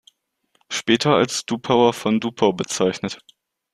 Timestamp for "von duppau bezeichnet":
1.93-3.19